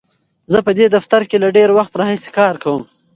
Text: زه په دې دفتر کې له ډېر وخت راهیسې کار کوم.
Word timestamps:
زه 0.51 0.59
په 0.65 0.71
دې 0.77 0.85
دفتر 0.95 1.21
کې 1.29 1.37
له 1.43 1.49
ډېر 1.57 1.69
وخت 1.77 1.93
راهیسې 1.99 2.29
کار 2.39 2.55
کوم. 2.63 2.83